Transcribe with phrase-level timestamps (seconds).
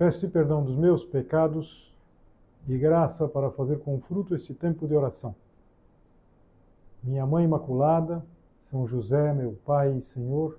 [0.00, 1.94] Peço-te perdão dos meus pecados
[2.66, 5.34] e graça para fazer com fruto este tempo de oração.
[7.04, 8.24] Minha Mãe Imaculada,
[8.58, 10.58] São José, meu Pai e Senhor,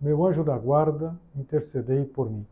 [0.00, 2.46] meu anjo da guarda, intercedei por mim.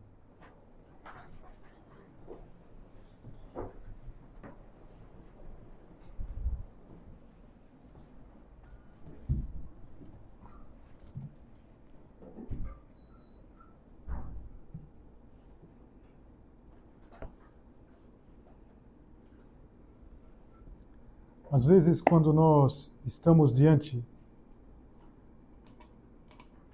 [21.53, 24.03] Às vezes, quando nós estamos diante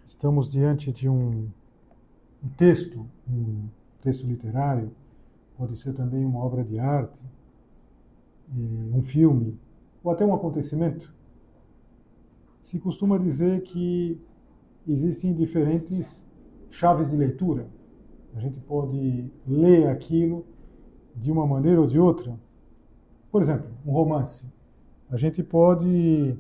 [0.05, 1.49] estamos diante de um,
[2.41, 3.67] um texto, um
[4.02, 4.89] texto literário,
[5.58, 7.21] pode ser também uma obra de arte,
[8.55, 9.59] um filme,
[10.02, 11.14] ou até um acontecimento.
[12.61, 14.17] Se costuma dizer que
[14.88, 16.23] existem diferentes
[16.71, 17.67] chaves de leitura.
[18.33, 20.45] A gente pode ler aquilo
[21.14, 22.39] de uma maneira ou de outra.
[23.30, 24.47] Por exemplo, um romance.
[25.11, 26.38] A gente pode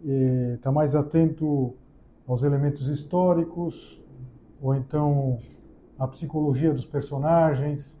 [0.00, 1.74] estar eh, tá mais atento
[2.26, 4.00] aos elementos históricos,
[4.62, 5.38] ou então
[5.98, 8.00] a psicologia dos personagens,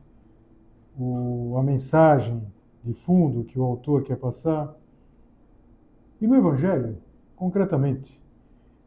[0.98, 2.42] o, a mensagem
[2.82, 4.74] de fundo que o autor quer passar.
[6.20, 6.96] E no Evangelho,
[7.36, 8.20] concretamente,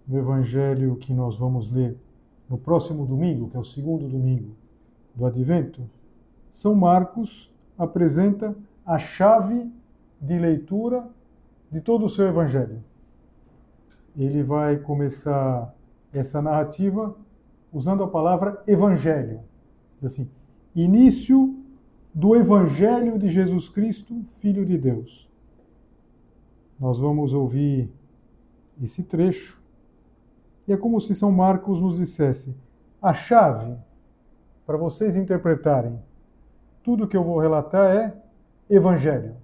[0.07, 1.97] no Evangelho que nós vamos ler
[2.49, 4.55] no próximo domingo, que é o segundo domingo
[5.15, 5.87] do Advento,
[6.49, 8.55] São Marcos apresenta
[8.85, 9.71] a chave
[10.21, 11.07] de leitura
[11.71, 12.83] de todo o seu Evangelho
[14.17, 15.73] ele vai começar
[16.11, 17.15] essa narrativa
[17.71, 19.41] usando a palavra evangelho.
[20.01, 20.29] Diz assim:
[20.75, 21.55] início
[22.13, 25.29] do evangelho de Jesus Cristo, filho de Deus.
[26.79, 27.89] Nós vamos ouvir
[28.81, 29.61] esse trecho
[30.67, 32.53] e é como se São Marcos nos dissesse:
[33.01, 33.75] a chave
[34.65, 35.97] para vocês interpretarem
[36.83, 38.13] tudo que eu vou relatar é
[38.69, 39.35] evangelho.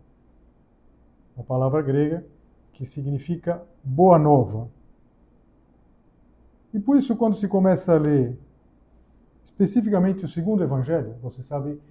[1.38, 2.26] A palavra grega
[2.74, 4.70] que significa boa nova.
[6.74, 8.38] E por isso, quando se começa a ler
[9.44, 11.82] especificamente o segundo evangelho, você sabe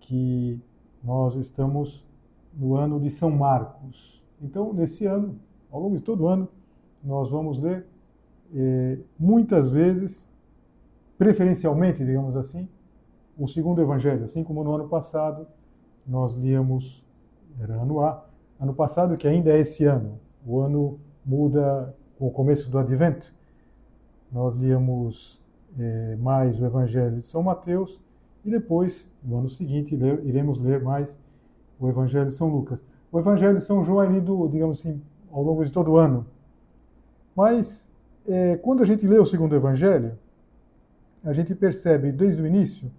[0.00, 0.60] que
[1.02, 2.06] nós estamos
[2.52, 4.22] no ano de São Marcos.
[4.40, 5.38] Então, nesse ano,
[5.70, 6.48] ao longo de todo o ano,
[7.02, 7.86] nós vamos ler
[8.54, 10.26] eh, muitas vezes,
[11.16, 12.68] preferencialmente, digamos assim,
[13.36, 15.46] o segundo evangelho, assim como no ano passado
[16.06, 17.04] nós líamos,
[17.60, 18.27] era ano A,
[18.60, 23.32] ano passado, que ainda é esse ano, o ano muda com o começo do advento.
[24.32, 25.40] Nós líamos
[25.78, 28.00] é, mais o Evangelho de São Mateus
[28.44, 31.16] e depois, no ano seguinte, iremos ler mais
[31.78, 32.80] o Evangelho de São Lucas.
[33.12, 36.26] O Evangelho de São João é lido, digamos assim, ao longo de todo o ano.
[37.34, 37.88] Mas,
[38.26, 40.18] é, quando a gente lê o segundo Evangelho,
[41.24, 42.90] a gente percebe desde o início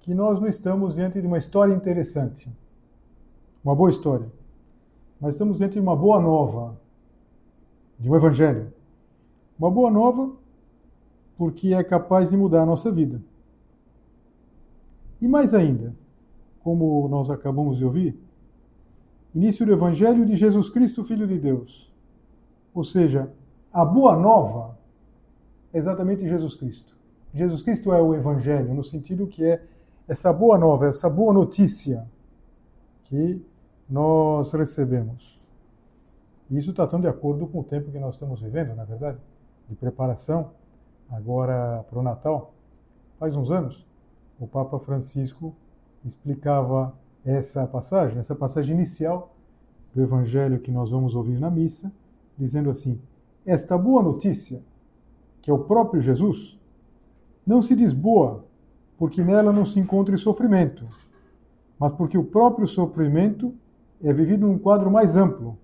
[0.00, 2.50] que nós não estamos diante de uma história interessante,
[3.62, 4.26] uma boa história
[5.20, 6.80] mas estamos de uma boa nova,
[7.98, 8.72] de um evangelho.
[9.58, 10.32] Uma boa nova
[11.36, 13.20] porque é capaz de mudar a nossa vida.
[15.20, 15.94] E mais ainda,
[16.62, 18.18] como nós acabamos de ouvir,
[19.34, 21.92] início do evangelho de Jesus Cristo, Filho de Deus.
[22.74, 23.30] Ou seja,
[23.72, 24.78] a boa nova
[25.72, 26.96] é exatamente Jesus Cristo.
[27.34, 29.62] Jesus Cristo é o evangelho, no sentido que é
[30.08, 32.08] essa boa nova, essa boa notícia
[33.04, 33.40] que
[33.90, 35.40] nós recebemos.
[36.50, 39.18] Isso está tão de acordo com o tempo que nós estamos vivendo, na é verdade,
[39.68, 40.52] de preparação
[41.10, 42.54] agora para o Natal.
[43.18, 43.84] Faz uns anos,
[44.38, 45.54] o Papa Francisco
[46.04, 46.94] explicava
[47.24, 49.34] essa passagem, essa passagem inicial
[49.94, 51.92] do Evangelho que nós vamos ouvir na missa,
[52.38, 53.00] dizendo assim:
[53.44, 54.62] Esta boa notícia,
[55.42, 56.58] que é o próprio Jesus,
[57.46, 58.44] não se diz boa
[58.96, 60.86] porque nela não se encontre sofrimento,
[61.78, 63.54] mas porque o próprio sofrimento
[64.02, 65.58] é vivido num quadro mais amplo,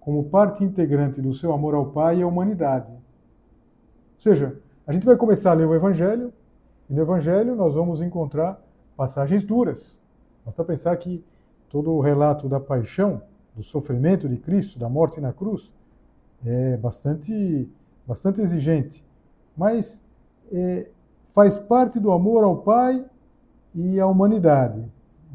[0.00, 2.90] como parte integrante do seu amor ao Pai e à humanidade.
[2.90, 6.32] Ou seja, a gente vai começar a ler o Evangelho,
[6.88, 8.60] e no Evangelho nós vamos encontrar
[8.96, 9.96] passagens duras.
[10.44, 11.24] Basta pensar que
[11.68, 13.22] todo o relato da paixão,
[13.54, 15.70] do sofrimento de Cristo, da morte na cruz,
[16.44, 17.68] é bastante,
[18.06, 19.04] bastante exigente.
[19.56, 20.00] Mas
[20.50, 20.88] é,
[21.32, 23.04] faz parte do amor ao Pai
[23.74, 24.82] e à humanidade.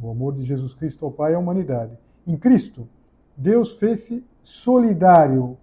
[0.01, 1.97] O amor de Jesus Cristo ao Pai e à humanidade.
[2.25, 2.87] Em Cristo,
[3.35, 5.57] Deus fez-se solidário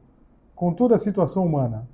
[0.54, 1.88] com toda a situação humana,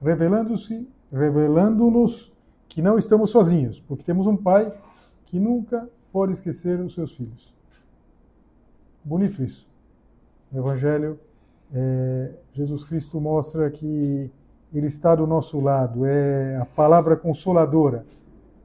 [0.00, 2.32] revelando-se, revelando-nos
[2.68, 4.72] que não estamos sozinhos, porque temos um Pai
[5.26, 7.52] que nunca pode esquecer os seus filhos.
[9.04, 9.66] Bonito isso.
[10.50, 11.18] No Evangelho,
[11.72, 14.30] é, Jesus Cristo mostra que
[14.72, 18.06] Ele está do nosso lado, é a palavra consoladora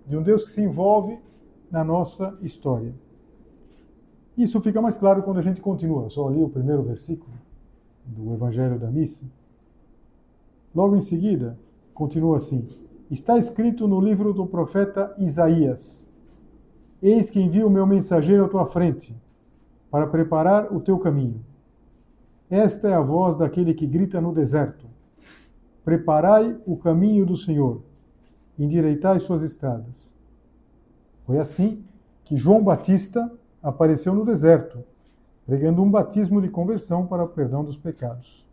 [0.05, 1.17] de um Deus que se envolve
[1.69, 2.93] na nossa história.
[4.37, 6.09] Isso fica mais claro quando a gente continua.
[6.09, 7.33] Só ali o primeiro versículo
[8.05, 9.25] do Evangelho da Missa.
[10.73, 11.57] Logo em seguida,
[11.93, 12.67] continua assim:
[13.11, 16.07] Está escrito no livro do profeta Isaías:
[17.01, 19.15] Eis que envio o meu mensageiro à tua frente,
[19.91, 21.39] para preparar o teu caminho.
[22.49, 24.87] Esta é a voz daquele que grita no deserto:
[25.85, 27.81] Preparai o caminho do Senhor,
[28.57, 30.11] endireitai suas estradas.
[31.25, 31.83] Foi assim
[32.25, 33.31] que João Batista
[33.63, 34.83] apareceu no deserto,
[35.45, 38.45] pregando um batismo de conversão para o perdão dos pecados.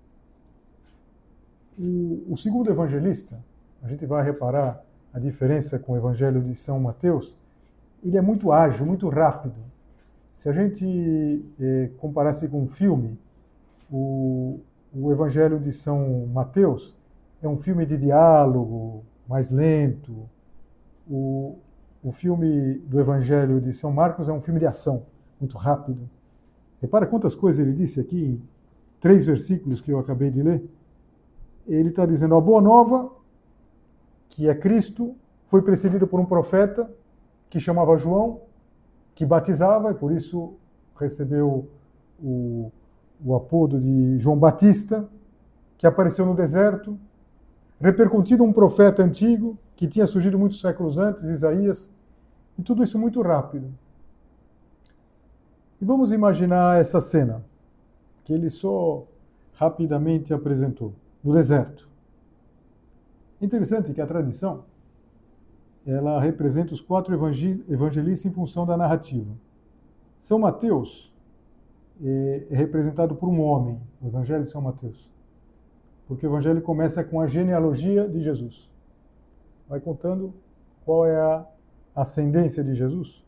[1.79, 3.37] O, o segundo evangelista,
[3.83, 7.35] a gente vai reparar a diferença com o evangelho de São Mateus,
[8.05, 9.57] ele é muito ágil, muito rápido.
[10.35, 13.19] Se a gente eh, comparasse com um filme,
[13.91, 14.59] o,
[14.95, 16.97] o Evangelho de São Mateus
[17.43, 20.29] é um filme de diálogo mais lento.
[21.09, 21.59] O,
[22.02, 25.05] o filme do Evangelho de São Marcos é um filme de ação,
[25.38, 26.08] muito rápido.
[26.81, 28.43] Repara quantas coisas ele disse aqui em
[29.00, 30.64] três versículos que eu acabei de ler.
[31.67, 33.11] Ele está dizendo: a boa nova,
[34.31, 35.14] que é Cristo,
[35.47, 36.91] foi precedido por um profeta
[37.50, 38.41] que chamava João,
[39.14, 40.55] que batizava e por isso
[40.99, 41.69] recebeu
[42.23, 42.70] o,
[43.25, 45.08] o apodo de João Batista,
[45.76, 46.99] que apareceu no deserto,
[47.81, 51.91] repercutido um profeta antigo que tinha surgido muitos séculos antes, Isaías,
[52.59, 53.73] e tudo isso muito rápido.
[55.81, 57.43] E vamos imaginar essa cena
[58.25, 59.06] que ele só
[59.55, 60.93] rapidamente apresentou
[61.25, 61.88] no deserto.
[63.41, 64.65] Interessante que a tradição
[65.87, 69.31] ela representa os quatro evangelistas em função da narrativa.
[70.19, 71.11] São Mateus
[72.03, 75.09] é, representado por um homem, o Evangelho de São Mateus,
[76.11, 78.69] porque o Evangelho começa com a genealogia de Jesus
[79.69, 80.35] vai contando
[80.85, 81.47] qual é a
[81.95, 83.25] ascendência de Jesus.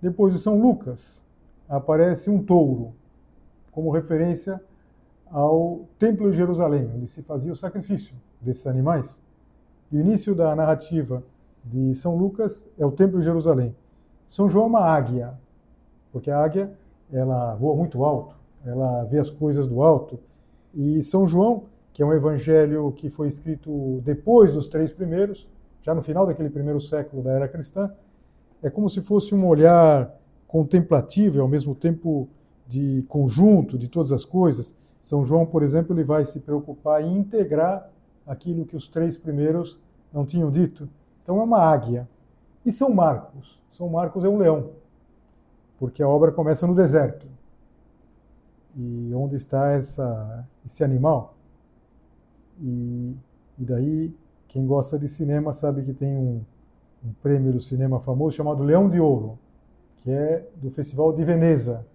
[0.00, 1.22] Depois de São Lucas,
[1.68, 2.94] aparece um touro,
[3.70, 4.58] como referência
[5.30, 9.20] ao Templo de Jerusalém, onde se fazia o sacrifício desses animais.
[9.92, 11.22] E o início da narrativa
[11.62, 13.76] de São Lucas é o Templo de Jerusalém.
[14.30, 15.34] São João é uma águia,
[16.10, 16.72] porque a águia
[17.12, 18.34] ela voa muito alto,
[18.64, 20.18] ela vê as coisas do alto.
[20.74, 25.46] E São João que é um evangelho que foi escrito depois dos três primeiros,
[25.82, 27.92] já no final daquele primeiro século da era cristã,
[28.62, 30.14] é como se fosse um olhar
[30.46, 32.28] contemplativo e ao mesmo tempo
[32.66, 34.74] de conjunto de todas as coisas.
[35.00, 37.90] São João, por exemplo, ele vai se preocupar em integrar
[38.26, 39.78] aquilo que os três primeiros
[40.12, 40.88] não tinham dito.
[41.22, 42.08] Então é uma águia.
[42.64, 43.58] E São Marcos?
[43.72, 44.70] São Marcos é um leão,
[45.78, 47.26] porque a obra começa no deserto.
[48.82, 51.34] E onde está essa, esse animal?
[52.58, 53.14] E,
[53.58, 54.14] e daí,
[54.48, 56.40] quem gosta de cinema sabe que tem um,
[57.04, 59.38] um prêmio do cinema famoso chamado Leão de Ouro,
[59.98, 61.86] que é do Festival de Veneza.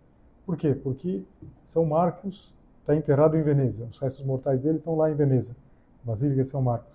[0.46, 0.76] Por quê?
[0.76, 1.24] Porque
[1.64, 3.88] São Marcos está enterrado em Veneza.
[3.90, 5.56] Os restos mortais dele estão lá em Veneza,
[6.04, 6.94] Basílica de São Marcos.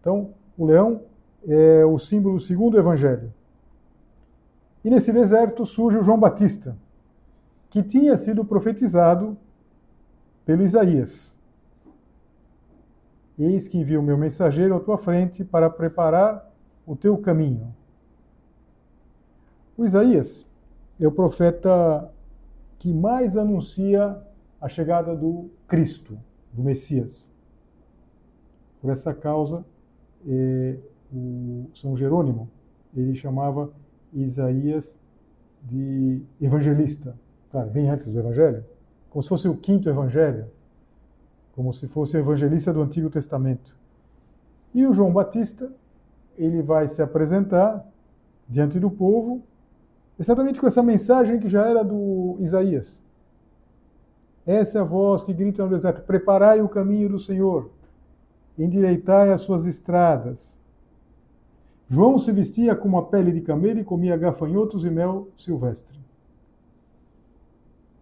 [0.00, 1.02] Então, o leão
[1.46, 3.30] é o símbolo do segundo evangelho.
[4.82, 6.74] E nesse deserto surge o João Batista,
[7.70, 9.36] que tinha sido profetizado
[10.44, 11.34] pelo Isaías.
[13.38, 16.50] Eis que envio o meu mensageiro à tua frente para preparar
[16.86, 17.74] o teu caminho.
[19.76, 20.46] O Isaías
[20.98, 22.10] é o profeta
[22.78, 24.20] que mais anuncia
[24.60, 26.18] a chegada do Cristo,
[26.52, 27.30] do Messias.
[28.80, 29.64] Por essa causa,
[30.26, 30.78] é,
[31.12, 32.50] o São Jerônimo
[32.94, 33.70] ele chamava
[34.12, 34.98] Isaías
[35.62, 37.16] de evangelista.
[37.50, 38.64] Claro, vem antes do Evangelho,
[39.10, 40.46] como se fosse o quinto Evangelho
[41.58, 43.74] como se fosse o evangelista do Antigo Testamento.
[44.72, 45.68] E o João Batista,
[46.38, 47.84] ele vai se apresentar
[48.48, 49.42] diante do povo,
[50.16, 53.02] exatamente com essa mensagem que já era do Isaías.
[54.46, 57.68] Essa é a voz que grita no deserto: Preparai o caminho do Senhor,
[58.56, 60.60] endireitai as suas estradas.
[61.88, 65.98] João se vestia com uma pele de camelo e comia gafanhotos e mel silvestre.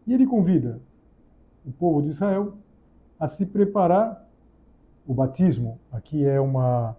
[0.06, 0.80] E ele convida
[1.66, 2.54] o povo de Israel
[3.18, 4.24] a se preparar.
[5.06, 6.96] O batismo aqui é uma,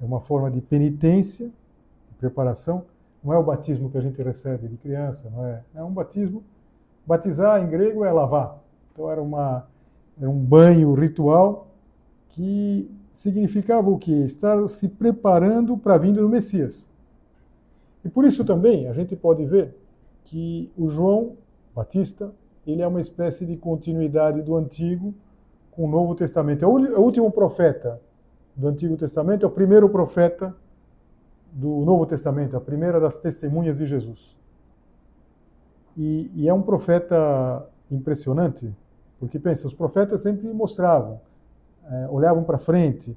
[0.00, 2.84] é uma forma de penitência, de preparação.
[3.22, 5.62] Não é o batismo que a gente recebe de criança, não é?
[5.74, 6.42] É um batismo.
[7.06, 8.58] Batizar em grego é lavar.
[8.92, 9.66] Então era, uma,
[10.18, 11.68] era um banho ritual
[12.30, 14.12] que significava o quê?
[14.12, 16.88] Estar se preparando para a vinda do Messias.
[18.04, 19.74] E por isso também a gente pode ver
[20.24, 21.36] que o João
[21.74, 22.32] Batista,
[22.66, 25.14] ele é uma espécie de continuidade do Antigo
[25.70, 26.64] com o Novo Testamento.
[26.64, 28.00] É o último profeta
[28.54, 30.54] do Antigo Testamento, é o primeiro profeta
[31.52, 34.36] do Novo Testamento, a primeira das testemunhas de Jesus.
[35.96, 38.72] E, e é um profeta impressionante,
[39.18, 41.20] porque pensa, os profetas sempre mostravam,
[41.88, 43.16] é, olhavam para frente.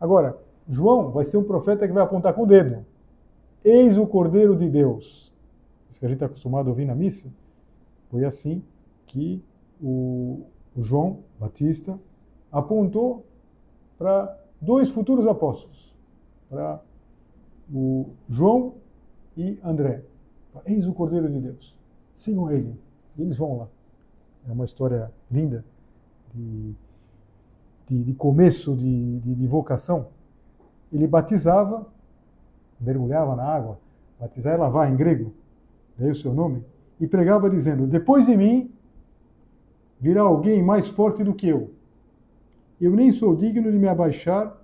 [0.00, 0.36] Agora,
[0.68, 2.84] João vai ser um profeta que vai apontar com o dedo.
[3.64, 5.32] Eis o Cordeiro de Deus.
[5.90, 7.28] Isso que a gente está acostumado a ouvir na missa.
[8.12, 8.62] Foi assim
[9.06, 9.42] que
[9.82, 10.42] o,
[10.76, 11.98] João Batista
[12.50, 13.24] apontou
[13.96, 15.94] para dois futuros apóstolos,
[16.48, 16.82] para
[17.72, 18.74] o João
[19.34, 20.04] e André.
[20.66, 21.74] Eis o Cordeiro de Deus.
[22.14, 22.78] Sigam ele.
[23.16, 23.68] E eles vão lá.
[24.46, 25.64] É uma história linda
[26.34, 26.74] de,
[27.88, 30.08] de, de começo de, de, de vocação.
[30.92, 31.86] Ele batizava,
[32.78, 33.78] mergulhava na água.
[34.20, 35.32] Batizar é lavar em grego,
[35.96, 36.62] daí o seu nome.
[37.02, 38.70] E pregava dizendo: Depois de mim
[40.00, 41.72] virá alguém mais forte do que eu.
[42.80, 44.56] Eu nem sou digno de me abaixar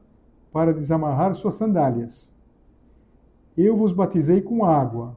[0.52, 2.32] para desamarrar suas sandálias.
[3.56, 5.16] Eu vos batizei com água,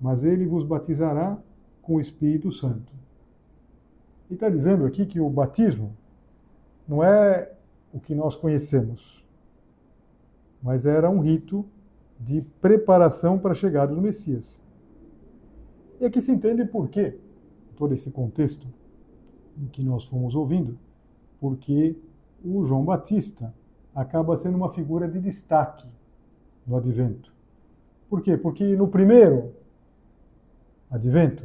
[0.00, 1.38] mas ele vos batizará
[1.80, 2.92] com o Espírito Santo.
[4.28, 5.96] E está dizendo aqui que o batismo
[6.88, 7.52] não é
[7.92, 9.24] o que nós conhecemos,
[10.60, 11.64] mas era um rito
[12.18, 14.61] de preparação para a chegada do Messias.
[16.02, 17.16] E aqui se entende por quê,
[17.76, 18.66] todo esse contexto
[19.56, 20.76] em que nós fomos ouvindo,
[21.38, 21.96] porque
[22.44, 23.54] o João Batista
[23.94, 25.86] acaba sendo uma figura de destaque
[26.66, 27.32] no advento.
[28.10, 28.36] Por quê?
[28.36, 29.54] Porque no primeiro
[30.90, 31.44] advento,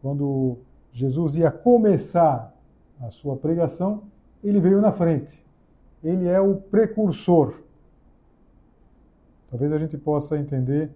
[0.00, 0.56] quando
[0.90, 2.58] Jesus ia começar
[2.98, 4.04] a sua pregação,
[4.42, 5.44] ele veio na frente.
[6.02, 7.60] Ele é o precursor.
[9.50, 10.90] Talvez a gente possa entender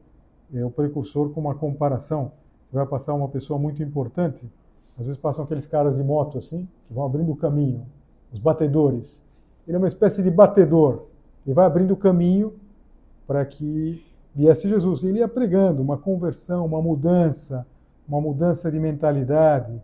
[0.55, 2.33] é, o precursor como uma comparação.
[2.69, 4.51] Você vai passar uma pessoa muito importante,
[4.99, 7.87] às vezes passam aqueles caras de moto assim, que vão abrindo o caminho,
[8.33, 9.21] os batedores.
[9.67, 11.05] Ele é uma espécie de batedor.
[11.47, 12.55] Ele vai abrindo o caminho
[13.27, 14.05] para que
[14.35, 15.03] viesse Jesus.
[15.03, 17.67] Ele ia pregando uma conversão, uma mudança,
[18.09, 19.83] uma mudança de mentalidade.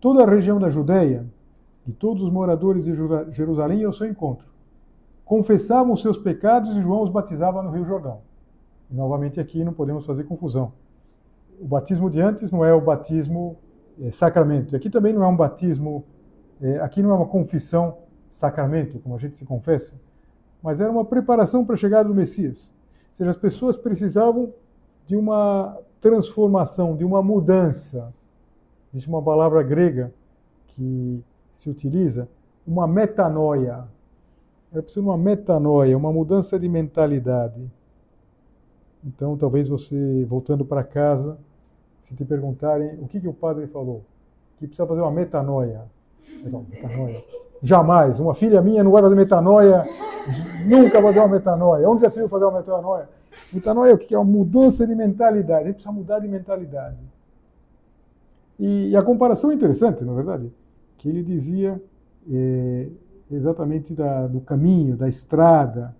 [0.00, 1.24] Toda a região da Judéia
[1.86, 2.94] e todos os moradores de
[3.30, 4.46] Jerusalém iam ao seu encontro.
[5.24, 8.20] Confessavam os seus pecados e João os batizava no Rio Jordão.
[8.90, 10.72] E, novamente aqui não podemos fazer confusão.
[11.60, 13.56] O batismo de antes não é o batismo
[14.00, 14.74] é, sacramento.
[14.74, 16.04] Aqui também não é um batismo,
[16.60, 19.94] é, aqui não é uma confissão sacramento, como a gente se confessa,
[20.62, 22.72] mas era uma preparação para a chegada do Messias.
[23.10, 24.52] Ou seja, as pessoas precisavam
[25.06, 28.12] de uma transformação, de uma mudança.
[28.92, 30.12] Existe uma palavra grega
[30.68, 32.28] que se utiliza,
[32.66, 33.84] uma metanoia.
[34.72, 37.70] É preciso uma metanoia, uma mudança de mentalidade.
[39.04, 41.38] Então, talvez você, voltando para casa,
[42.02, 44.02] se te perguntarem o que, que o padre falou,
[44.58, 45.82] que precisa fazer uma metanoia.
[46.44, 47.24] Não, metanoia.
[47.62, 48.20] Jamais.
[48.20, 49.84] Uma filha minha não vai fazer metanoia,
[50.66, 51.88] nunca vai fazer uma metanoia.
[51.88, 53.08] Onde já se viu fazer uma metanoia?
[53.52, 55.64] Metanoia é o que é uma mudança de mentalidade.
[55.64, 56.98] A gente precisa mudar de mentalidade.
[58.58, 60.52] E, e a comparação é interessante, na é verdade,
[60.98, 61.82] que ele dizia
[62.30, 62.88] é,
[63.30, 65.94] exatamente da, do caminho, da estrada.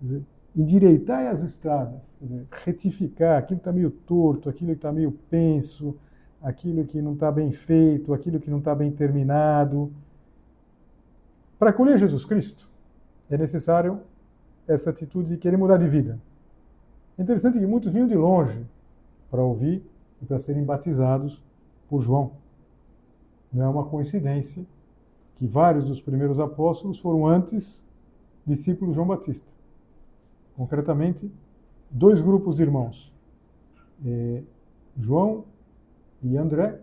[0.00, 0.22] Dizer,
[0.54, 5.96] endireitar as estradas, dizer, retificar aquilo que está meio torto, aquilo que está meio penso,
[6.42, 9.90] aquilo que não está bem feito, aquilo que não está bem terminado.
[11.58, 12.68] Para acolher Jesus Cristo,
[13.30, 14.00] é necessário
[14.68, 16.18] essa atitude de querer mudar de vida.
[17.16, 18.64] É interessante que muitos vinham de longe
[19.30, 19.82] para ouvir
[20.20, 21.42] e para serem batizados
[21.88, 22.32] por João.
[23.52, 24.64] Não é uma coincidência
[25.36, 27.82] que vários dos primeiros apóstolos foram antes
[28.46, 29.52] discípulos de João Batista
[30.56, 31.30] concretamente,
[31.90, 33.12] dois grupos de irmãos,
[34.04, 34.42] é,
[34.98, 35.44] João
[36.22, 36.80] e André,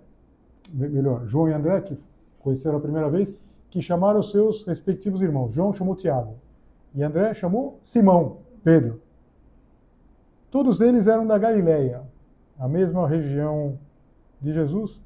[0.71, 1.97] melhor, João e André, que
[2.39, 3.35] conheceram a primeira vez,
[3.69, 5.53] que chamaram seus respectivos irmãos.
[5.53, 6.35] João chamou Tiago
[6.95, 9.01] e André chamou Simão, Pedro.
[10.49, 12.01] Todos eles eram da Galileia,
[12.57, 13.77] a mesma região
[14.41, 14.99] de Jesus,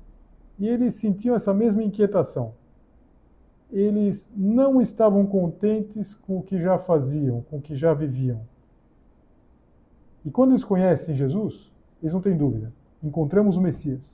[0.58, 2.53] e eles sentiam essa mesma inquietação
[3.74, 8.39] eles não estavam contentes com o que já faziam, com o que já viviam.
[10.25, 12.71] E quando eles conhecem Jesus, eles não têm dúvida.
[13.01, 14.11] Encontramos o Messias.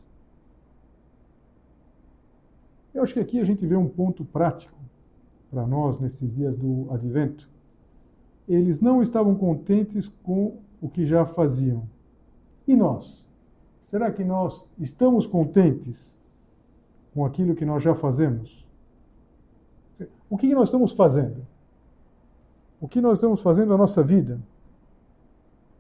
[2.94, 4.78] Eu acho que aqui a gente vê um ponto prático
[5.50, 7.50] para nós nesses dias do advento.
[8.48, 11.88] eles não estavam contentes com o que já faziam.
[12.68, 13.24] E nós?
[13.88, 16.16] Será que nós estamos contentes
[17.14, 18.66] com aquilo que nós já fazemos?
[20.30, 21.46] O que nós estamos fazendo?
[22.80, 24.40] O que nós estamos fazendo na nossa vida?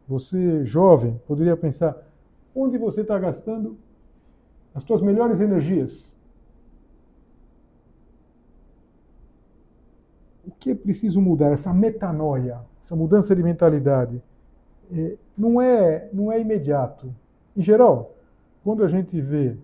[0.09, 1.95] Você, jovem, poderia pensar:
[2.55, 3.77] onde você está gastando
[4.73, 6.11] as suas melhores energias?
[10.47, 11.51] O que é preciso mudar?
[11.51, 14.19] Essa metanoia, essa mudança de mentalidade,
[14.91, 17.13] é, não é, não é imediato.
[17.55, 18.15] Em geral,
[18.63, 19.55] quando a gente vê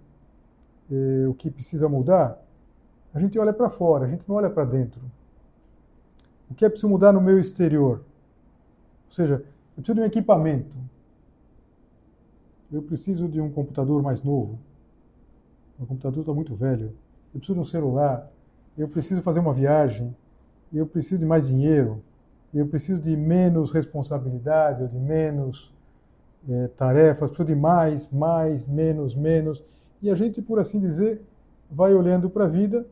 [0.92, 2.40] é, o que precisa mudar,
[3.12, 5.02] a gente olha para fora, a gente não olha para dentro.
[6.52, 8.04] O que é preciso mudar no meu exterior?
[9.08, 9.44] Ou seja,
[9.78, 10.78] eu preciso de um equipamento.
[12.72, 14.58] Eu preciso de um computador mais novo.
[15.78, 16.94] O computador está muito velho.
[17.34, 18.32] Eu preciso de um celular.
[18.78, 20.16] Eu preciso fazer uma viagem.
[20.74, 22.02] Eu preciso de mais dinheiro.
[22.54, 25.74] Eu preciso de menos responsabilidade, ou de menos
[26.50, 27.30] é, tarefas.
[27.30, 29.62] Preciso de mais, mais, menos, menos.
[30.02, 31.22] E a gente, por assim dizer,
[31.70, 32.88] vai olhando para a vida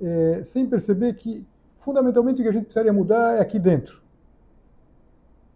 [0.00, 1.46] é, sem perceber que,
[1.78, 4.03] fundamentalmente, o que a gente precisaria mudar é aqui dentro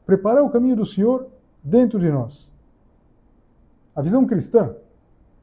[0.08, 1.28] preparar o caminho do Senhor
[1.62, 2.48] dentro de nós.
[3.94, 4.74] A visão cristã,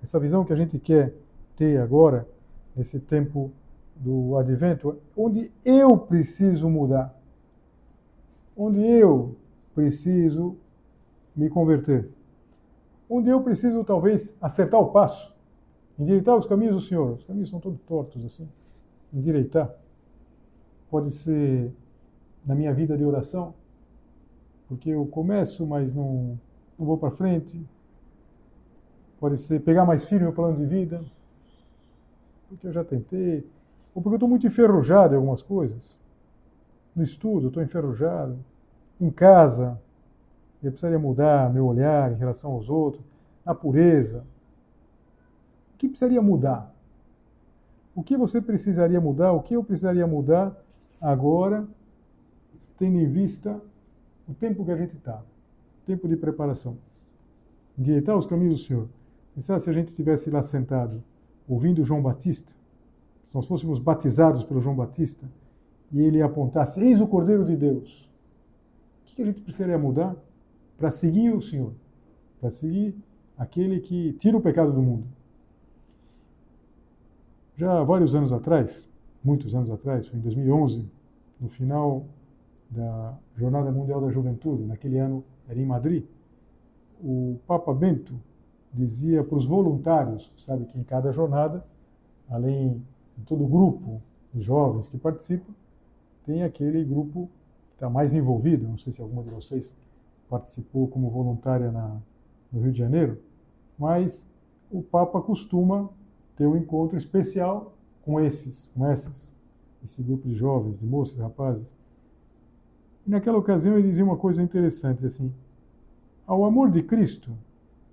[0.02, 1.14] essa visão que a gente quer
[1.56, 2.28] ter agora,
[2.76, 3.52] nesse tempo
[3.96, 7.16] do advento, onde eu preciso mudar,
[8.58, 9.36] onde eu
[9.76, 10.58] preciso
[11.36, 12.10] me converter,
[13.08, 15.32] onde eu preciso talvez acertar o passo,
[16.00, 17.12] endireitar os caminhos do Senhor.
[17.12, 18.50] Os caminhos são todos tortos assim.
[19.14, 19.72] Endireitar.
[20.90, 21.72] Pode ser
[22.44, 23.54] na minha vida de oração,
[24.76, 26.38] porque eu começo, mas não,
[26.78, 27.66] não vou para frente.
[29.20, 31.02] Pode ser pegar mais firme o plano de vida,
[32.50, 33.48] porque eu já tentei,
[33.94, 35.96] ou porque eu estou muito enferrujado em algumas coisas.
[36.94, 38.38] No estudo, eu estou enferrujado.
[39.00, 39.80] Em casa,
[40.62, 43.04] eu precisaria mudar meu olhar em relação aos outros.
[43.46, 44.26] Na pureza.
[45.74, 46.74] O que precisaria mudar?
[47.94, 49.32] O que você precisaria mudar?
[49.32, 50.56] O que eu precisaria mudar
[51.00, 51.66] agora,
[52.78, 53.62] tendo em vista
[54.28, 55.24] o tempo que a gente está,
[55.86, 56.78] tempo de preparação.
[57.78, 58.88] Endireitar os caminhos do Senhor.
[59.34, 61.04] Pensar se a gente estivesse lá sentado,
[61.48, 62.54] ouvindo João Batista,
[63.28, 65.30] se nós fôssemos batizados pelo João Batista,
[65.92, 68.10] e ele apontasse, eis o Cordeiro de Deus.
[69.04, 70.16] O que a gente precisaria mudar
[70.78, 71.74] para seguir o Senhor?
[72.42, 72.96] Para seguir
[73.38, 75.06] aquele que tira o pecado do mundo.
[77.56, 78.90] Já vários anos atrás,
[79.24, 80.90] muitos anos atrás, foi em 2011,
[81.40, 82.06] no final
[82.70, 86.06] da Jornada Mundial da Juventude, naquele ano era em Madrid,
[87.04, 88.14] o Papa Bento
[88.74, 91.66] dizia para os voluntários, sabe que em cada jornada,
[92.30, 92.82] além
[93.18, 94.02] de todo o grupo
[94.34, 95.54] de jovens que participam,
[96.26, 97.30] tem aquele grupo
[97.70, 99.74] que está mais envolvido, não sei se alguma de vocês
[100.30, 101.98] participou como voluntária na,
[102.52, 103.20] no Rio de Janeiro,
[103.78, 104.28] mas
[104.72, 105.90] o Papa costuma
[106.36, 107.74] ter um encontro especial
[108.04, 109.34] com esses, com essas,
[109.84, 111.72] esse grupo de jovens, de moças, rapazes,
[113.06, 115.32] e naquela ocasião ele dizia uma coisa interessante, assim,
[116.26, 117.32] ao amor de Cristo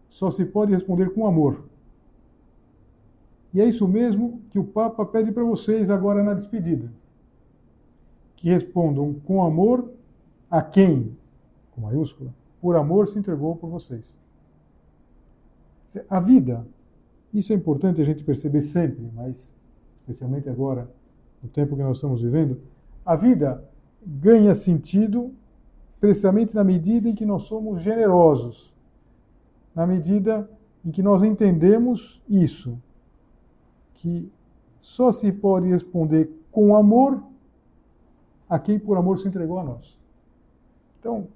[0.09, 1.65] só se pode responder com amor.
[3.53, 6.91] E é isso mesmo que o Papa pede para vocês agora na despedida.
[8.37, 9.91] Que respondam com amor
[10.51, 11.17] a quem,
[11.73, 14.19] com maiúscula, por amor se entregou por vocês.
[16.09, 16.67] A vida,
[17.33, 19.53] isso é importante a gente perceber sempre, mas
[20.01, 20.91] especialmente agora,
[21.43, 22.59] no tempo que nós estamos vivendo,
[23.05, 23.63] a vida
[24.05, 25.33] ganha sentido
[26.01, 28.75] precisamente na medida em que nós somos generosos,
[29.75, 30.51] na medida
[30.85, 32.77] em que nós entendemos isso,
[33.95, 34.31] que
[34.81, 37.23] só se pode responder com amor
[38.49, 39.97] a quem por amor se entregou a nós.
[40.99, 41.29] Então,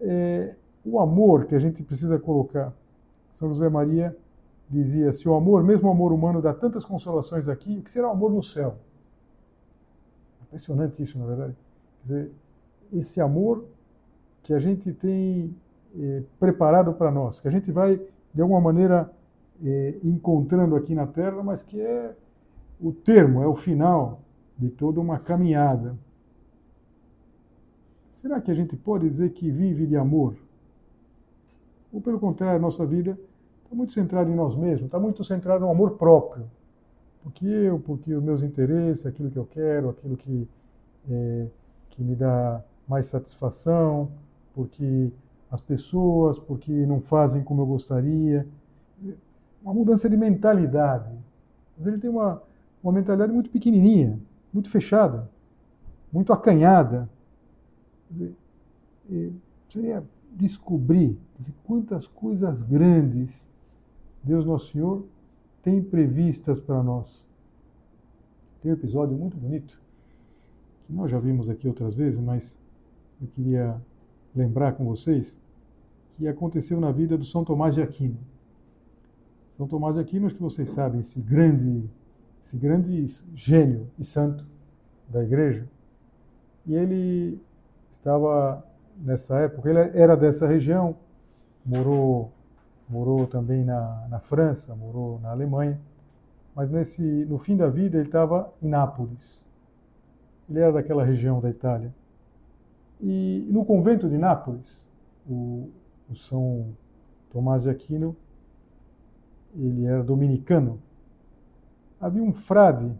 [0.00, 0.54] é,
[0.84, 2.72] o amor que a gente precisa colocar,
[3.32, 4.16] São José Maria
[4.68, 8.08] dizia: se o amor, mesmo o amor humano, dá tantas consolações aqui, o que será
[8.08, 8.76] o amor no céu?
[10.42, 11.56] Impressionante isso, na verdade.
[12.00, 12.30] Quer dizer,
[12.92, 13.64] esse amor
[14.42, 15.54] que a gente tem
[15.98, 18.00] eh, preparado para nós, que a gente vai,
[18.34, 19.10] de alguma maneira,
[19.64, 22.14] eh, encontrando aqui na Terra, mas que é
[22.80, 24.20] o termo, é o final
[24.56, 25.96] de toda uma caminhada.
[28.12, 30.36] Será que a gente pode dizer que vive de amor?
[31.92, 33.18] Ou, pelo contrário, a nossa vida
[33.64, 36.44] está muito centrada em nós mesmos, está muito centrada no amor próprio.
[37.22, 40.48] Porque eu, porque os meus interesses, aquilo que eu quero, aquilo que.
[41.10, 41.46] Eh,
[41.90, 44.10] que me dá mais satisfação,
[44.54, 45.12] porque
[45.50, 48.46] as pessoas, porque não fazem como eu gostaria.
[49.62, 51.10] Uma mudança de mentalidade.
[51.76, 52.42] Mas ele tem uma,
[52.82, 54.18] uma mentalidade muito pequenininha,
[54.52, 55.28] muito fechada,
[56.12, 57.08] muito acanhada.
[59.68, 63.48] seria descobrir dizer, quantas coisas grandes
[64.22, 65.04] Deus Nosso Senhor
[65.62, 67.26] tem previstas para nós.
[68.62, 69.79] Tem um episódio muito bonito,
[70.90, 72.56] que nós já vimos aqui outras vezes, mas
[73.22, 73.80] eu queria
[74.34, 75.38] lembrar com vocês,
[76.16, 78.18] que aconteceu na vida do São Tomás de Aquino.
[79.52, 81.88] São Tomás de Aquino, que vocês sabem, esse grande,
[82.42, 84.44] esse grande gênio e santo
[85.08, 85.68] da igreja,
[86.66, 87.40] e ele
[87.92, 88.64] estava
[88.96, 90.96] nessa época, ele era dessa região,
[91.64, 92.32] morou,
[92.88, 95.80] morou também na, na França, morou na Alemanha,
[96.54, 99.39] mas nesse, no fim da vida ele estava em Nápoles.
[100.50, 101.94] Ele era daquela região da Itália.
[103.00, 104.84] E no convento de Nápoles,
[105.28, 105.70] o,
[106.10, 106.74] o São
[107.30, 108.16] Tomás de Aquino,
[109.54, 110.82] ele era dominicano.
[112.00, 112.92] Havia um frade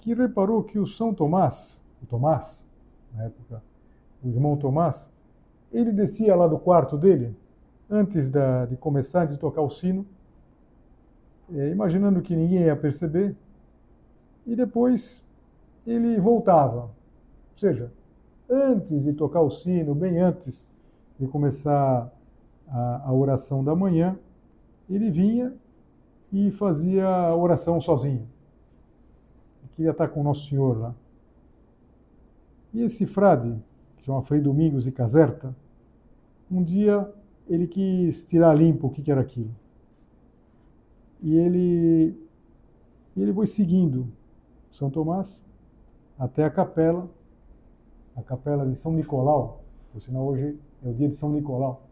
[0.00, 2.66] que reparou que o São Tomás, o Tomás,
[3.12, 3.62] na época,
[4.24, 5.10] o irmão Tomás,
[5.72, 7.36] ele descia lá do quarto dele,
[7.90, 10.06] antes da, de começar, antes de tocar o sino,
[11.52, 13.36] é, imaginando que ninguém ia perceber,
[14.46, 15.22] e depois
[15.86, 16.82] ele voltava.
[16.82, 17.92] Ou seja,
[18.50, 20.66] antes de tocar o sino, bem antes
[21.18, 22.12] de começar
[22.68, 24.18] a, a oração da manhã,
[24.90, 25.54] ele vinha
[26.32, 28.26] e fazia a oração sozinho.
[29.62, 30.94] Ele queria estar com o Nosso Senhor lá.
[32.74, 33.56] E esse frade,
[33.96, 35.54] que chama Frei Domingos de Caserta,
[36.50, 37.10] um dia
[37.48, 39.54] ele quis tirar limpo o que era aquilo.
[41.22, 42.14] E ele,
[43.16, 44.06] ele foi seguindo
[44.70, 45.45] São Tomás
[46.18, 47.08] até a capela,
[48.16, 51.82] a capela de São Nicolau, por sinal hoje é o dia de São Nicolau.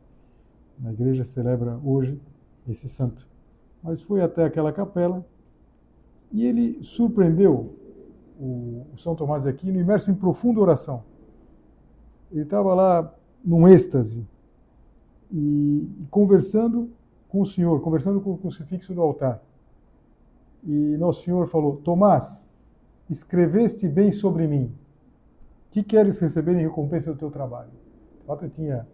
[0.79, 2.21] Na igreja celebra hoje
[2.69, 3.29] esse santo.
[3.83, 5.25] Mas foi até aquela capela
[6.33, 7.77] e ele surpreendeu
[8.41, 11.05] o, o São Tomás de Aquino imerso em profunda oração.
[12.33, 14.27] Ele estava lá num êxtase
[15.31, 16.91] e, e conversando
[17.29, 19.43] com o Senhor, conversando com o crucifixo do altar.
[20.65, 22.47] E Nosso Senhor falou: Tomás,
[23.09, 24.73] escreveste bem sobre mim.
[25.71, 27.71] Que queres receber em recompensa do teu trabalho?
[28.21, 28.87] De fato, eu tinha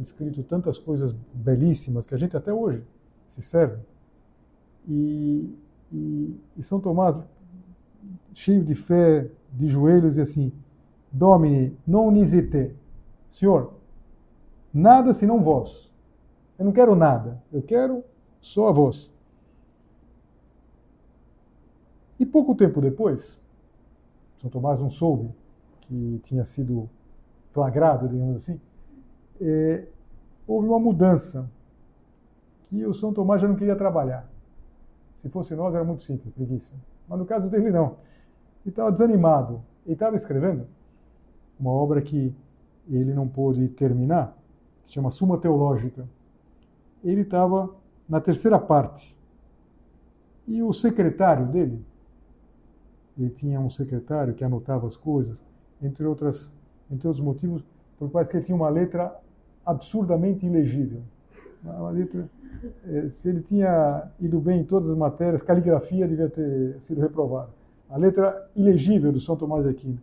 [0.00, 2.82] escrito tantas coisas belíssimas que a gente até hoje
[3.30, 3.82] se serve.
[4.88, 5.54] E,
[5.92, 7.18] e, e São Tomás,
[8.32, 10.52] cheio de fé, de joelhos, e assim:
[11.12, 12.74] Domine, non nisite.
[13.28, 13.74] Senhor,
[14.72, 15.90] nada senão vós.
[16.58, 18.04] Eu não quero nada, eu quero
[18.40, 19.10] só a vós.
[22.20, 23.40] E pouco tempo depois,
[24.42, 25.30] São Tomás não soube
[25.80, 26.88] que tinha sido
[27.50, 28.60] flagrado, digamos assim,
[29.40, 29.86] é,
[30.46, 31.50] houve uma mudança,
[32.68, 34.30] que o São Tomás já não queria trabalhar.
[35.22, 36.74] Se fosse nós, era muito simples, preguiça.
[37.08, 37.96] Mas no caso dele, não.
[38.64, 39.62] Ele estava desanimado.
[39.86, 40.66] Ele estava escrevendo
[41.58, 42.34] uma obra que
[42.88, 44.36] ele não pôde terminar,
[44.82, 46.06] que se chama Suma Teológica.
[47.02, 47.74] Ele estava
[48.08, 49.18] na terceira parte.
[50.46, 51.84] E o secretário dele,
[53.18, 55.36] ele tinha um secretário que anotava as coisas,
[55.82, 56.52] entre, outras,
[56.90, 57.64] entre outros motivos,
[57.98, 59.14] porque parece que tinha uma letra
[59.64, 61.02] absurdamente ilegível.
[61.62, 62.28] Uma letra,
[62.86, 67.50] eh, se ele tinha ido bem em todas as matérias, caligrafia devia ter sido reprovada.
[67.90, 69.98] A letra ilegível do São Tomás de Aquino.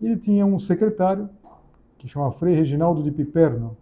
[0.00, 1.28] Ele tinha um secretário,
[1.98, 3.76] que chama Frei Reginaldo de Piperno,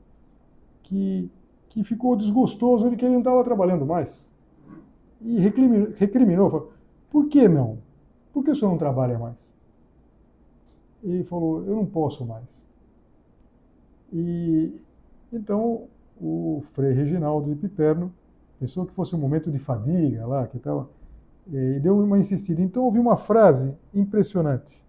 [0.82, 1.30] que,
[1.70, 4.28] que ficou desgostoso de que ele não estava trabalhando mais.
[5.22, 6.72] E recriminou, recriminou falou,
[7.10, 7.78] por que não?
[8.32, 9.54] Por que o senhor não trabalha mais?
[11.02, 12.44] E ele falou, eu não posso mais.
[14.12, 14.80] E
[15.32, 15.84] então
[16.20, 18.12] o Frei Reginaldo de Piperno
[18.58, 20.90] pensou que fosse um momento de fadiga lá, que tal,
[21.46, 22.60] e deu uma insistida.
[22.60, 24.84] Então ouvi uma frase impressionante.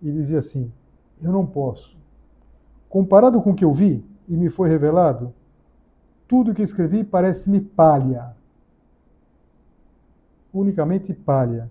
[0.00, 0.70] E dizia assim:
[1.20, 1.96] Eu não posso.
[2.88, 5.32] Comparado com o que eu vi e me foi revelado,
[6.28, 8.36] tudo que escrevi parece-me palha.
[10.52, 11.70] Unicamente palha.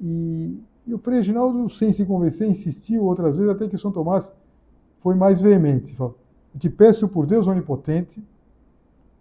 [0.00, 4.32] E, e o Frei Reginaldo, sem se convencer, insistiu outras vezes, até que São Tomás
[4.98, 5.94] foi mais veemente.
[5.94, 6.18] Falou,
[6.58, 8.22] te peço por Deus onipotente,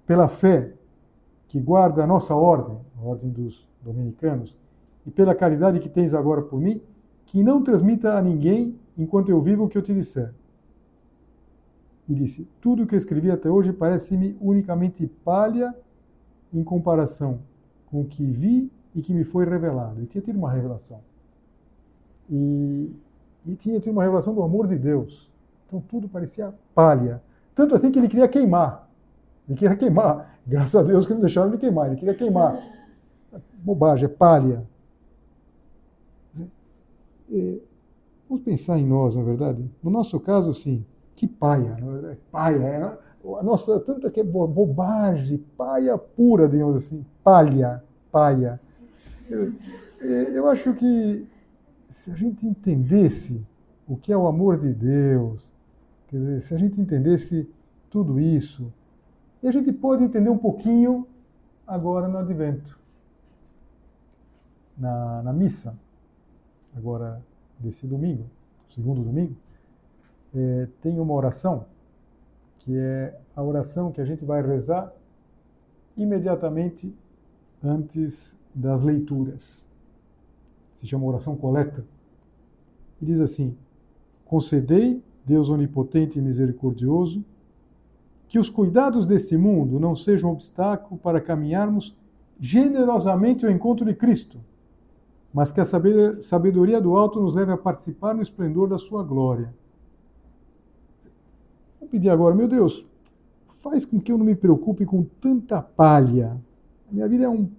[0.05, 0.71] pela fé
[1.47, 4.55] que guarda a nossa ordem, a ordem dos dominicanos,
[5.05, 6.81] e pela caridade que tens agora por mim,
[7.25, 10.33] que não transmita a ninguém, enquanto eu vivo, o que eu te disser.
[12.07, 15.73] E disse: Tudo o que eu escrevi até hoje parece-me unicamente palha
[16.53, 17.39] em comparação
[17.88, 20.01] com o que vi e que me foi revelado.
[20.01, 21.01] E tinha tido uma revelação.
[22.29, 22.91] E,
[23.45, 25.29] e tinha tido uma revelação do amor de Deus.
[25.67, 27.21] Então tudo parecia palha.
[27.53, 28.89] Tanto assim que ele queria queimar.
[29.47, 30.39] Ele queria queimar.
[30.47, 31.88] Graças a Deus que não deixaram ele queimar.
[31.88, 32.58] Ele queria queimar.
[33.55, 34.65] Bobagem, é palha.
[38.29, 39.69] Vamos pensar em nós, na é verdade.
[39.84, 41.77] No nosso caso, sim, que paia,
[42.12, 42.17] é?
[42.31, 48.60] paia, é nossa tanta que é bobagem, paia pura, digamos assim, palha, paia.
[49.29, 49.53] Eu,
[50.01, 51.27] eu acho que
[51.83, 53.43] se a gente entendesse
[53.88, 55.51] o que é o amor de Deus,
[56.07, 57.49] quer dizer, se a gente entendesse
[57.89, 58.71] tudo isso,
[59.41, 61.07] e a gente pode entender um pouquinho
[61.65, 62.79] agora no Advento,
[64.77, 65.77] na, na missa,
[66.75, 67.21] agora
[67.59, 68.25] desse domingo,
[68.67, 69.35] segundo domingo,
[70.35, 71.65] é, tem uma oração
[72.59, 74.91] que é a oração que a gente vai rezar
[75.95, 76.93] imediatamente
[77.63, 79.62] antes das leituras.
[80.74, 81.86] Se chama oração coleta.
[83.02, 83.56] E diz assim:
[84.24, 87.24] Concedei, Deus onipotente e misericordioso,
[88.30, 91.96] que os cuidados deste mundo não sejam obstáculo para caminharmos
[92.39, 94.39] generosamente ao encontro de Cristo,
[95.34, 99.54] mas que a sabedoria do alto nos leve a participar no esplendor da sua glória.
[101.80, 102.86] Vou pedir agora, meu Deus,
[103.62, 106.38] faz com que eu não me preocupe com tanta palha.
[106.91, 107.50] Minha vida é um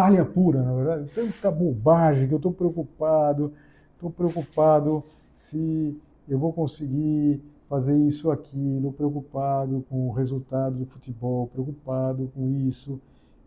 [0.00, 3.52] palha pura, na verdade, tanta bobagem que eu estou preocupado,
[3.92, 5.94] estou preocupado se
[6.26, 12.98] eu vou conseguir fazer isso, aquilo, preocupado com o resultado do futebol, preocupado com isso.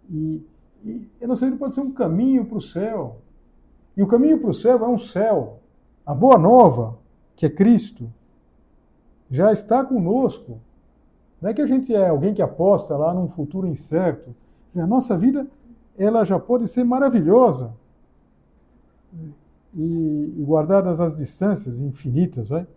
[0.07, 0.45] E,
[0.83, 3.17] e a nossa vida pode ser um caminho para o céu.
[3.97, 5.59] E o caminho para o céu é um céu.
[6.05, 6.99] A boa nova,
[7.35, 8.13] que é Cristo,
[9.27, 10.59] já está conosco.
[11.41, 14.35] Não é que a gente é alguém que aposta lá num futuro incerto.
[14.77, 15.47] A nossa vida
[15.97, 17.73] ela já pode ser maravilhosa.
[19.75, 22.67] E, e guardadas as distâncias infinitas, vai?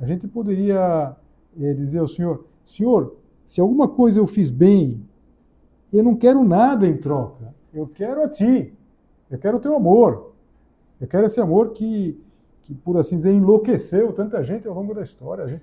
[0.00, 1.14] A gente poderia
[1.60, 5.02] é, dizer ao Senhor: Senhor, se alguma coisa eu fiz bem,
[5.92, 7.54] eu não quero nada em troca.
[7.72, 8.72] Eu quero a Ti.
[9.30, 10.32] Eu quero o Teu amor.
[11.00, 12.18] Eu quero esse amor que,
[12.62, 15.44] que por assim dizer, enlouqueceu tanta gente ao longo da história.
[15.44, 15.62] A, gente,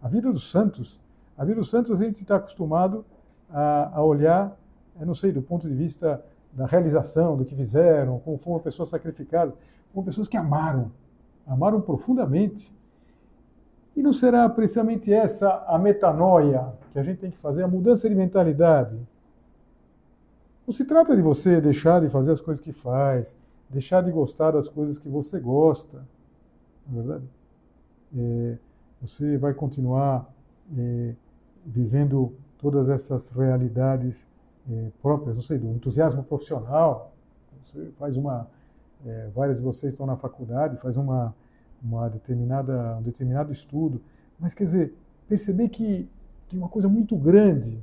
[0.00, 1.00] a vida dos santos.
[1.36, 3.04] A vida dos santos a gente está acostumado
[3.50, 4.58] a, a olhar,
[4.98, 8.88] eu não sei, do ponto de vista da realização, do que fizeram, como foram pessoas
[8.88, 9.54] sacrificadas,
[9.92, 10.90] como pessoas que amaram,
[11.46, 12.72] amaram profundamente.
[13.96, 18.08] E não será precisamente essa a metanoia que a gente tem que fazer, a mudança
[18.08, 18.96] de mentalidade?
[20.66, 23.36] Não se trata de você deixar de fazer as coisas que faz,
[23.70, 26.06] deixar de gostar das coisas que você gosta,
[26.86, 27.24] não é verdade?
[28.16, 28.58] É,
[29.00, 30.30] você vai continuar
[30.76, 31.14] é,
[31.64, 34.27] vivendo todas essas realidades
[34.70, 37.12] é, próprias, não sei, do entusiasmo profissional.
[37.64, 38.48] Você faz uma,
[39.06, 41.34] é, várias de vocês estão na faculdade, faz uma
[41.82, 44.00] uma determinada, um determinado estudo.
[44.38, 44.94] Mas, quer dizer,
[45.28, 46.08] perceber que
[46.48, 47.78] tem uma coisa muito grande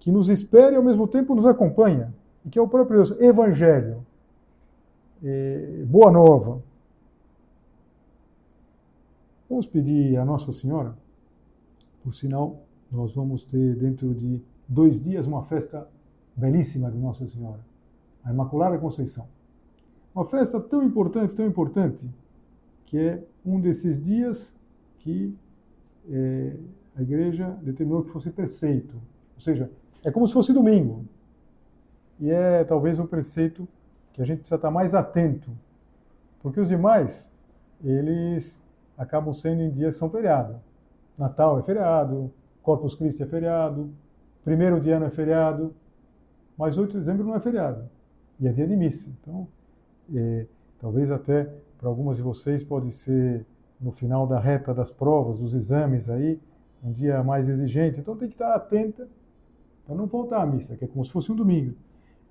[0.00, 2.12] que nos espera e ao mesmo tempo nos acompanha,
[2.44, 4.04] e que é o próprio Deus, Evangelho,
[5.22, 6.60] é, Boa Nova.
[9.48, 10.94] Vamos pedir a Nossa Senhora,
[12.02, 12.58] por sinal,
[12.92, 15.88] nós vamos ter dentro de dois dias uma festa
[16.36, 17.60] belíssima de Nossa Senhora,
[18.24, 19.26] a Imaculada Conceição.
[20.14, 22.08] Uma festa tão importante, tão importante,
[22.86, 24.54] que é um desses dias
[24.98, 25.36] que
[26.08, 26.56] é,
[26.96, 28.94] a igreja determinou que fosse preceito.
[29.34, 29.70] Ou seja,
[30.04, 31.04] é como se fosse domingo.
[32.20, 33.66] E é talvez um preceito
[34.12, 35.50] que a gente precisa estar mais atento.
[36.40, 37.28] Porque os demais,
[37.82, 38.60] eles
[38.96, 40.60] acabam sendo em dias que são feriado.
[41.18, 43.90] Natal é feriado, Corpus Christi é feriado,
[44.44, 45.74] primeiro de ano é feriado,
[46.56, 47.88] mas 8 de dezembro não é feriado.
[48.40, 49.08] E é dia de missa.
[49.20, 49.46] Então,
[50.14, 50.46] é,
[50.80, 53.44] talvez até para algumas de vocês pode ser
[53.80, 56.40] no final da reta das provas, dos exames aí,
[56.82, 58.00] um dia mais exigente.
[58.00, 59.08] Então tem que estar atenta
[59.86, 61.74] para não faltar à missa, que é como se fosse um domingo.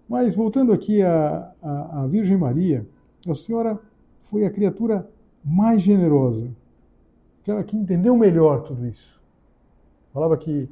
[0.07, 2.85] Mas voltando aqui à, à, Virgem Maria,
[3.27, 3.79] a Senhora
[4.21, 5.07] foi a criatura
[5.43, 6.49] mais generosa,
[7.41, 9.21] aquela que entendeu melhor tudo isso.
[10.13, 10.69] Falava que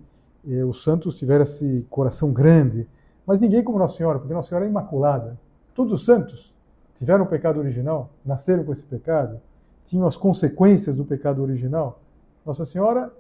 [0.48, 2.88] eh, os santos tiveram esse coração grande,
[3.26, 5.38] mas ninguém como Nossa Senhora, porque Nossa Senhora é imaculada.
[5.74, 6.54] Todos os santos
[6.98, 9.40] tiveram o pecado original, nasceram com esse pecado,
[9.86, 12.00] tinham as consequências do pecado original.
[12.46, 13.12] Nossa Senhora,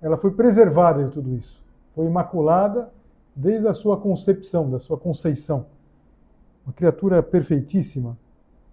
[0.00, 1.62] ela foi preservada de tudo isso.
[1.94, 2.90] Foi imaculada
[3.34, 5.66] desde a sua concepção, da sua conceição.
[6.66, 8.16] Uma criatura perfeitíssima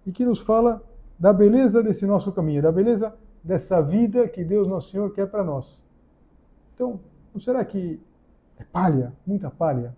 [0.06, 0.82] e que nos fala
[1.18, 5.42] da beleza desse nosso caminho, da beleza dessa vida que Deus Nosso Senhor quer para
[5.42, 5.82] nós.
[6.74, 7.00] Então,
[7.32, 8.00] não será que
[8.58, 9.94] é palha, muita palha,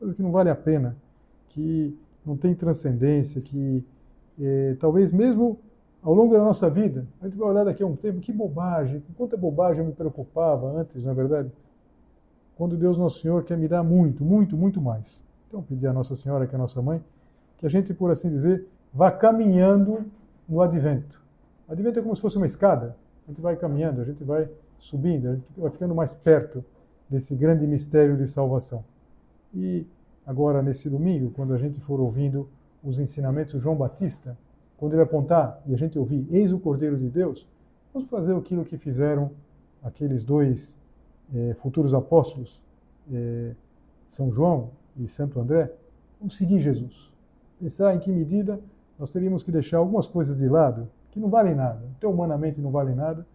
[0.00, 0.96] coisa que não vale a pena,
[1.50, 3.84] que não tem transcendência, que
[4.40, 5.58] é, talvez mesmo
[6.02, 9.02] ao longo da nossa vida, a gente vai olhar daqui a um tempo, que bobagem,
[9.16, 11.52] quanta bobagem eu me preocupava antes, não é verdade?
[12.56, 15.22] Quando Deus Nosso Senhor quer me dar muito, muito, muito mais.
[15.48, 17.02] Então, pedir a Nossa Senhora, que é a nossa mãe,
[17.58, 20.06] que a gente, por assim dizer, vá caminhando
[20.48, 21.20] no advento.
[21.68, 22.96] Advento é como se fosse uma escada.
[23.26, 26.64] A gente vai caminhando, a gente vai subindo, a gente vai ficando mais perto
[27.08, 28.82] desse grande mistério de salvação.
[29.54, 29.86] E
[30.26, 32.48] agora, nesse domingo, quando a gente for ouvindo
[32.82, 34.36] os ensinamentos de João Batista,
[34.76, 37.46] quando ele apontar e a gente ouvir, eis o Cordeiro de Deus,
[37.92, 39.30] vamos fazer aquilo que fizeram
[39.82, 40.76] aqueles dois
[41.34, 42.60] eh, futuros apóstolos,
[43.12, 43.54] eh,
[44.08, 45.70] São João e Santo André,
[46.18, 47.10] vamos seguir Jesus.
[47.58, 48.60] Pensar em que medida
[48.98, 52.70] nós teríamos que deixar algumas coisas de lado que não valem nada, até humanamente não
[52.70, 53.26] valem nada,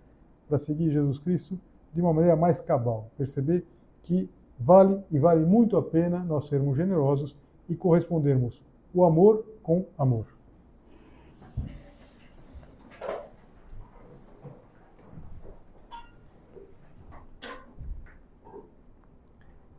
[0.47, 1.59] para seguir Jesus Cristo
[1.93, 3.09] de uma maneira mais cabal.
[3.17, 3.65] Perceber
[4.03, 7.35] que vale e vale muito a pena nós sermos generosos
[7.69, 8.61] e correspondermos
[8.93, 10.25] o amor com amor.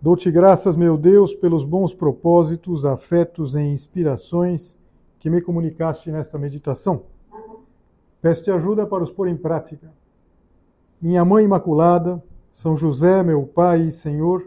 [0.07, 4.79] Dou-te graças, meu Deus, pelos bons propósitos, afetos e inspirações
[5.19, 7.03] que me comunicaste nesta meditação.
[8.23, 9.91] Peço-te ajuda para os pôr em prática.
[11.01, 14.47] Minha Mãe Imaculada, São José, meu Pai e Senhor,